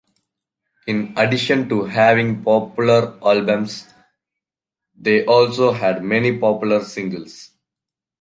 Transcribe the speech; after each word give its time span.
In 0.87 1.13
addition 1.15 1.69
to 1.69 1.83
having 1.83 2.43
popular 2.43 3.19
albums, 3.23 3.85
they 4.95 5.23
also 5.25 5.73
had 5.73 6.03
many 6.03 6.35
popular 6.39 6.83
singles. 6.83 7.51